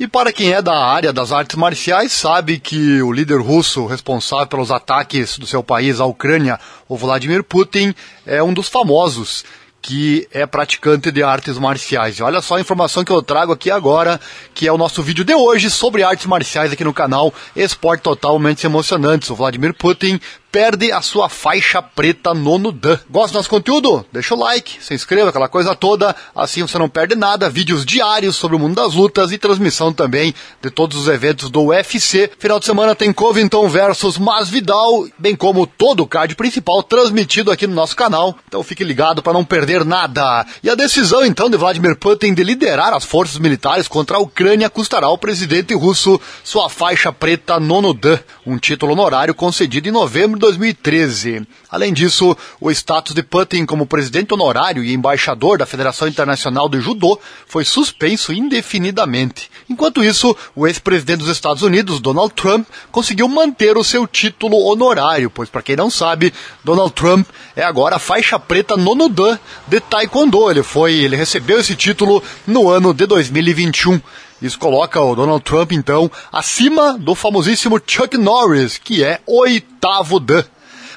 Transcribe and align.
E 0.00 0.08
para 0.08 0.32
quem 0.32 0.54
é 0.54 0.62
da 0.62 0.82
área 0.82 1.12
das 1.12 1.30
artes 1.30 1.56
marciais, 1.56 2.10
sabe 2.10 2.58
que 2.58 3.02
o 3.02 3.12
líder 3.12 3.38
russo 3.38 3.84
responsável 3.84 4.46
pelos 4.46 4.70
ataques 4.70 5.36
do 5.36 5.46
seu 5.46 5.62
país 5.62 6.00
à 6.00 6.06
Ucrânia, 6.06 6.58
o 6.88 6.96
Vladimir 6.96 7.44
Putin, 7.44 7.94
é 8.24 8.42
um 8.42 8.54
dos 8.54 8.66
famosos 8.66 9.44
que 9.82 10.26
é 10.32 10.46
praticante 10.46 11.12
de 11.12 11.22
artes 11.22 11.58
marciais. 11.58 12.18
E 12.18 12.22
olha 12.22 12.40
só 12.40 12.56
a 12.56 12.60
informação 12.62 13.04
que 13.04 13.12
eu 13.12 13.22
trago 13.22 13.52
aqui 13.52 13.70
agora, 13.70 14.18
que 14.54 14.66
é 14.66 14.72
o 14.72 14.78
nosso 14.78 15.02
vídeo 15.02 15.22
de 15.22 15.34
hoje 15.34 15.68
sobre 15.68 16.02
artes 16.02 16.24
marciais 16.24 16.72
aqui 16.72 16.82
no 16.82 16.94
canal 16.94 17.32
Esporte 17.54 18.00
Totalmente 18.00 18.64
Emocionantes. 18.64 19.28
O 19.28 19.34
Vladimir 19.34 19.74
Putin 19.74 20.18
perde 20.50 20.90
a 20.90 21.00
sua 21.00 21.28
faixa 21.28 21.80
preta 21.80 22.34
nono 22.34 22.72
Dan. 22.72 22.98
Gosta 23.08 23.32
do 23.32 23.36
nosso 23.36 23.48
conteúdo? 23.48 24.04
Deixa 24.12 24.34
o 24.34 24.38
like, 24.38 24.82
se 24.82 24.94
inscreva, 24.94 25.30
aquela 25.30 25.48
coisa 25.48 25.74
toda, 25.74 26.14
assim 26.34 26.62
você 26.62 26.78
não 26.78 26.88
perde 26.88 27.14
nada, 27.14 27.48
vídeos 27.48 27.84
diários 27.84 28.36
sobre 28.36 28.56
o 28.56 28.58
mundo 28.58 28.74
das 28.74 28.94
lutas 28.94 29.32
e 29.32 29.38
transmissão 29.38 29.92
também 29.92 30.34
de 30.60 30.70
todos 30.70 30.96
os 30.96 31.08
eventos 31.08 31.50
do 31.50 31.66
UFC. 31.66 32.30
Final 32.38 32.58
de 32.58 32.66
semana 32.66 32.94
tem 32.94 33.12
Covington 33.12 33.68
versus 33.68 34.18
Masvidal, 34.18 35.06
bem 35.18 35.36
como 35.36 35.66
todo 35.66 36.02
o 36.02 36.06
card 36.06 36.34
principal 36.34 36.82
transmitido 36.82 37.50
aqui 37.50 37.66
no 37.66 37.74
nosso 37.74 37.94
canal, 37.94 38.36
então 38.48 38.62
fique 38.62 38.82
ligado 38.82 39.22
para 39.22 39.32
não 39.32 39.44
perder 39.44 39.84
nada. 39.84 40.44
E 40.62 40.70
a 40.70 40.74
decisão 40.74 41.24
então 41.24 41.48
de 41.48 41.56
Vladimir 41.56 41.96
Putin 41.96 42.34
de 42.34 42.42
liderar 42.42 42.92
as 42.92 43.04
forças 43.04 43.38
militares 43.38 43.86
contra 43.86 44.16
a 44.16 44.20
Ucrânia 44.20 44.68
custará 44.68 45.06
ao 45.06 45.18
presidente 45.18 45.74
russo 45.74 46.20
sua 46.42 46.68
faixa 46.68 47.12
preta 47.12 47.60
nono 47.60 47.94
Dan, 47.94 48.18
um 48.44 48.58
título 48.58 48.92
honorário 48.92 49.34
concedido 49.34 49.88
em 49.88 49.92
novembro 49.92 50.39
2013. 50.40 51.46
Além 51.70 51.92
disso, 51.92 52.36
o 52.60 52.70
status 52.72 53.14
de 53.14 53.22
Putin 53.22 53.64
como 53.64 53.86
presidente 53.86 54.34
honorário 54.34 54.82
e 54.82 54.92
embaixador 54.92 55.58
da 55.58 55.66
Federação 55.66 56.08
Internacional 56.08 56.68
de 56.68 56.80
Judô 56.80 57.20
foi 57.46 57.64
suspenso 57.64 58.32
indefinidamente. 58.32 59.48
Enquanto 59.68 60.02
isso, 60.02 60.36
o 60.56 60.66
ex-presidente 60.66 61.20
dos 61.20 61.28
Estados 61.28 61.62
Unidos, 61.62 62.00
Donald 62.00 62.34
Trump, 62.34 62.66
conseguiu 62.90 63.28
manter 63.28 63.76
o 63.76 63.84
seu 63.84 64.06
título 64.06 64.56
honorário, 64.64 65.30
pois 65.30 65.48
para 65.48 65.62
quem 65.62 65.76
não 65.76 65.88
sabe, 65.88 66.34
Donald 66.64 66.92
Trump 66.92 67.28
é 67.54 67.62
agora 67.62 67.96
a 67.96 68.00
faixa 68.00 68.38
preta 68.38 68.76
nono 68.76 69.08
dan 69.08 69.38
de 69.68 69.78
Taekwondo. 69.78 70.50
Ele 70.50 70.62
foi, 70.62 70.94
ele 70.94 71.14
recebeu 71.14 71.60
esse 71.60 71.76
título 71.76 72.22
no 72.46 72.68
ano 72.68 72.92
de 72.92 73.06
2021. 73.06 74.00
Isso 74.40 74.58
coloca 74.58 75.00
o 75.00 75.14
Donald 75.14 75.44
Trump, 75.44 75.72
então, 75.72 76.10
acima 76.32 76.96
do 76.98 77.14
famosíssimo 77.14 77.80
Chuck 77.86 78.16
Norris, 78.16 78.78
que 78.78 79.04
é 79.04 79.20
oitavo 79.26 80.18
Dan. 80.18 80.44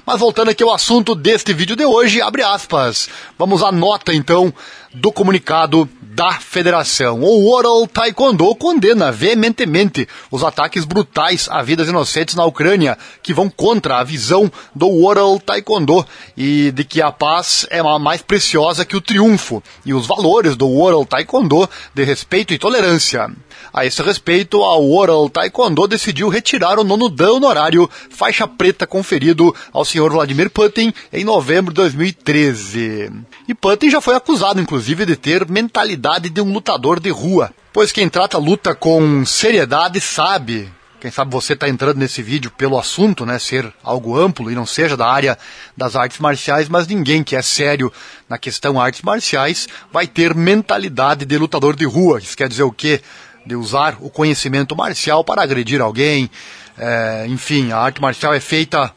Mas 0.05 0.19
voltando 0.19 0.49
aqui 0.49 0.63
ao 0.63 0.73
assunto 0.73 1.15
deste 1.15 1.53
vídeo 1.53 1.75
de 1.75 1.85
hoje, 1.85 2.21
abre 2.21 2.43
aspas. 2.43 3.09
Vamos 3.37 3.63
à 3.63 3.71
nota, 3.71 4.13
então, 4.13 4.53
do 4.93 5.11
comunicado 5.11 5.89
da 6.13 6.33
federação. 6.33 7.21
O 7.21 7.49
World 7.49 7.91
Taekwondo 7.91 8.53
condena 8.55 9.11
veementemente 9.11 10.07
os 10.29 10.43
ataques 10.43 10.85
brutais 10.85 11.47
a 11.49 11.61
vidas 11.63 11.87
inocentes 11.87 12.35
na 12.35 12.45
Ucrânia, 12.45 12.97
que 13.21 13.33
vão 13.33 13.49
contra 13.49 13.97
a 13.97 14.03
visão 14.03 14.51
do 14.75 14.87
World 14.87 15.43
Taekwondo 15.43 16.05
e 16.37 16.71
de 16.71 16.83
que 16.83 17.01
a 17.01 17.11
paz 17.11 17.65
é 17.69 17.81
mais 17.97 18.21
preciosa 18.21 18.85
que 18.85 18.95
o 18.95 19.01
triunfo 19.01 19.63
e 19.83 19.93
os 19.93 20.05
valores 20.05 20.55
do 20.55 20.67
World 20.67 21.07
Taekwondo 21.07 21.67
de 21.93 22.03
respeito 22.03 22.53
e 22.53 22.59
tolerância. 22.59 23.31
A 23.73 23.85
esse 23.85 24.01
respeito, 24.03 24.63
a 24.63 24.77
World 24.77 25.31
Taekwondo 25.31 25.87
decidiu 25.87 26.29
retirar 26.29 26.77
o 26.77 26.83
nono 26.83 27.09
dan 27.09 27.31
honorário 27.31 27.89
faixa 28.09 28.47
preta 28.47 28.85
conferido 28.85 29.55
ao 29.71 29.83
senhor 29.83 30.11
Vladimir 30.11 30.49
Putin 30.49 30.93
em 31.11 31.23
novembro 31.23 31.73
de 31.73 31.81
2013. 31.81 33.11
E 33.47 33.53
Putin 33.55 33.89
já 33.89 33.99
foi 33.99 34.15
acusado, 34.15 34.61
inclusive, 34.61 34.82
de 34.85 35.15
ter 35.15 35.47
mentalidade 35.47 36.29
de 36.29 36.41
um 36.41 36.51
lutador 36.51 36.99
de 36.99 37.09
rua, 37.09 37.51
pois 37.71 37.91
quem 37.91 38.09
trata 38.09 38.37
luta 38.37 38.75
com 38.75 39.25
seriedade 39.25 39.99
sabe 40.01 40.71
quem 41.03 41.11
sabe 41.11 41.31
você 41.33 41.51
está 41.51 41.67
entrando 41.67 41.97
nesse 41.97 42.23
vídeo 42.23 42.49
pelo 42.49 42.79
assunto, 42.79 43.25
né, 43.25 43.37
ser 43.37 43.69
algo 43.83 44.17
amplo 44.17 44.49
e 44.49 44.55
não 44.55 44.65
seja 44.65 44.95
da 44.95 45.05
área 45.05 45.37
das 45.75 45.97
artes 45.97 46.17
marciais, 46.17 46.69
mas 46.69 46.87
ninguém 46.87 47.25
que 47.25 47.35
é 47.35 47.41
sério 47.41 47.91
na 48.29 48.37
questão 48.37 48.79
artes 48.79 49.01
marciais 49.01 49.67
vai 49.91 50.07
ter 50.07 50.33
mentalidade 50.33 51.25
de 51.25 51.37
lutador 51.37 51.75
de 51.75 51.83
rua. 51.83 52.19
Isso 52.19 52.37
quer 52.37 52.47
dizer 52.47 52.63
o 52.63 52.71
quê? 52.71 53.01
De 53.45 53.53
usar 53.53 53.97
o 53.99 54.09
conhecimento 54.09 54.77
marcial 54.77 55.25
para 55.25 55.43
agredir 55.43 55.81
alguém. 55.81 56.31
É, 56.77 57.25
enfim, 57.27 57.73
a 57.73 57.79
arte 57.79 58.01
marcial 58.01 58.33
é 58.33 58.39
feita 58.39 58.89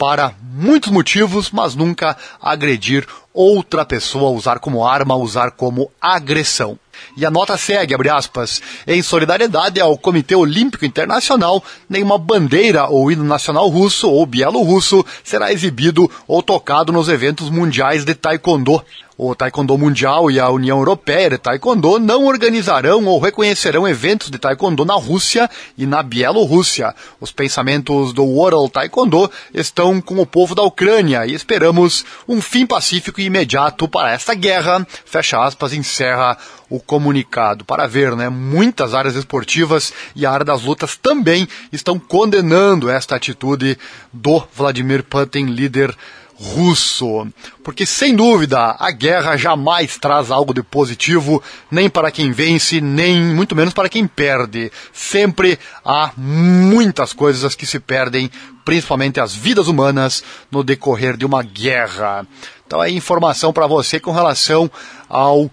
para 0.00 0.32
muitos 0.42 0.90
motivos, 0.90 1.50
mas 1.50 1.74
nunca 1.74 2.16
agredir 2.40 3.06
outra 3.34 3.84
pessoa, 3.84 4.30
usar 4.30 4.58
como 4.58 4.86
arma, 4.86 5.14
usar 5.14 5.50
como 5.50 5.90
agressão. 6.00 6.78
E 7.18 7.26
a 7.26 7.30
nota 7.30 7.58
segue, 7.58 7.94
abre 7.94 8.08
aspas, 8.08 8.62
em 8.86 9.02
solidariedade 9.02 9.78
ao 9.78 9.98
Comitê 9.98 10.34
Olímpico 10.34 10.86
Internacional, 10.86 11.62
nenhuma 11.86 12.16
bandeira 12.16 12.86
ou 12.86 13.12
hino 13.12 13.24
nacional 13.24 13.68
russo 13.68 14.10
ou 14.10 14.24
bielorrusso 14.24 15.04
será 15.22 15.52
exibido 15.52 16.10
ou 16.26 16.42
tocado 16.42 16.94
nos 16.94 17.10
eventos 17.10 17.50
mundiais 17.50 18.02
de 18.02 18.14
taekwondo. 18.14 18.82
O 19.22 19.34
Taekwondo 19.34 19.76
Mundial 19.76 20.30
e 20.30 20.40
a 20.40 20.48
União 20.48 20.78
Europeia 20.78 21.28
de 21.28 21.36
Taekwondo 21.36 21.98
não 21.98 22.24
organizarão 22.24 23.04
ou 23.04 23.20
reconhecerão 23.20 23.86
eventos 23.86 24.30
de 24.30 24.38
Taekwondo 24.38 24.82
na 24.82 24.94
Rússia 24.94 25.46
e 25.76 25.84
na 25.84 26.02
Bielorrússia. 26.02 26.94
Os 27.20 27.30
pensamentos 27.30 28.14
do 28.14 28.24
World 28.24 28.72
Taekwondo 28.72 29.30
estão 29.52 30.00
com 30.00 30.18
o 30.20 30.24
povo 30.24 30.54
da 30.54 30.62
Ucrânia 30.62 31.26
e 31.26 31.34
esperamos 31.34 32.02
um 32.26 32.40
fim 32.40 32.64
pacífico 32.64 33.20
e 33.20 33.26
imediato 33.26 33.86
para 33.86 34.10
esta 34.10 34.32
guerra. 34.32 34.86
Fecha 35.04 35.38
aspas, 35.44 35.74
encerra 35.74 36.38
o 36.70 36.80
comunicado. 36.80 37.62
Para 37.62 37.86
ver, 37.86 38.16
né, 38.16 38.30
muitas 38.30 38.94
áreas 38.94 39.16
esportivas 39.16 39.92
e 40.16 40.24
a 40.24 40.30
área 40.30 40.46
das 40.46 40.62
lutas 40.62 40.96
também 40.96 41.46
estão 41.70 41.98
condenando 41.98 42.88
esta 42.88 43.16
atitude 43.16 43.76
do 44.10 44.42
Vladimir 44.56 45.04
Putin, 45.04 45.44
líder 45.44 45.94
russo. 46.40 47.28
Porque, 47.62 47.84
sem 47.84 48.16
dúvida, 48.16 48.74
a 48.78 48.90
guerra 48.90 49.36
jamais 49.36 49.98
traz 49.98 50.30
algo 50.30 50.54
de 50.54 50.62
positivo, 50.62 51.42
nem 51.70 51.90
para 51.90 52.10
quem 52.10 52.32
vence, 52.32 52.80
nem 52.80 53.20
muito 53.20 53.54
menos 53.54 53.74
para 53.74 53.88
quem 53.88 54.06
perde. 54.06 54.72
Sempre 54.92 55.58
há 55.84 56.12
muitas 56.16 57.12
coisas 57.12 57.54
que 57.54 57.66
se 57.66 57.78
perdem, 57.78 58.30
principalmente 58.64 59.20
as 59.20 59.34
vidas 59.34 59.68
humanas, 59.68 60.24
no 60.50 60.64
decorrer 60.64 61.16
de 61.16 61.26
uma 61.26 61.42
guerra. 61.42 62.26
Então, 62.66 62.82
é 62.82 62.90
informação 62.90 63.52
para 63.52 63.66
você 63.66 64.00
com 64.00 64.12
relação 64.12 64.70
ao 65.08 65.50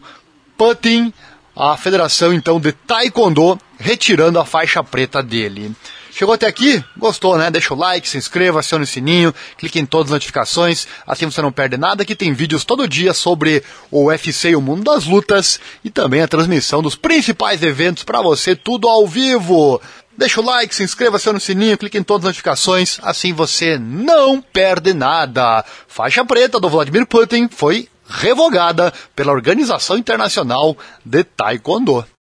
Putin, 0.58 1.14
a 1.56 1.76
federação 1.76 2.34
então 2.34 2.60
de 2.60 2.72
Taekwondo, 2.72 3.60
retirando 3.78 4.40
a 4.40 4.46
faixa 4.46 4.84
preta 4.84 5.22
dele. 5.22 5.76
Chegou 6.18 6.34
até 6.34 6.48
aqui? 6.48 6.84
Gostou, 6.98 7.38
né? 7.38 7.52
Deixa 7.52 7.76
o 7.76 7.78
like, 7.78 8.10
se 8.10 8.18
inscreva, 8.18 8.60
acione 8.60 8.86
o 8.86 8.88
sininho, 8.88 9.32
clique 9.56 9.78
em 9.80 9.86
todas 9.86 10.08
as 10.08 10.14
notificações, 10.14 10.88
assim 11.06 11.28
você 11.28 11.44
não 11.44 11.52
perde 11.52 11.78
nada, 11.78 12.04
que 12.04 12.16
tem 12.16 12.34
vídeos 12.34 12.66
todo 12.66 12.88
dia 12.88 13.14
sobre 13.14 13.64
o 13.92 14.06
UFC 14.06 14.50
e 14.50 14.56
o 14.56 14.62
mundo 14.62 14.84
das 14.84 15.06
lutas 15.06 15.60
e 15.84 15.92
também 15.92 16.24
a 16.24 16.28
transmissão 16.28 16.82
dos 16.82 16.96
principais 16.96 17.62
eventos 17.62 18.04
para 18.04 18.20
você, 18.20 18.56
tudo 18.56 18.88
ao 18.88 19.06
vivo. 19.06 19.80
Deixa 20.18 20.42
o 20.42 20.44
like, 20.44 20.74
se 20.74 20.82
inscreva, 20.82 21.18
acione 21.18 21.38
o 21.38 21.40
sininho, 21.40 21.78
clique 21.78 22.00
em 22.00 22.04
todas 22.04 22.26
as 22.26 22.30
notificações, 22.30 22.98
assim 23.04 23.32
você 23.32 23.78
não 23.78 24.42
perde 24.42 24.96
nada. 24.96 25.64
Faixa 25.88 26.26
preta 26.26 26.60
do 26.60 26.68
Vladimir 26.68 27.06
Putin 27.06 27.48
foi 27.48 27.88
revogada 28.10 28.92
pela 29.16 29.34
Organização 29.34 29.96
Internacional 29.96 30.76
de 31.06 31.24
Taekwondo. 31.24 32.04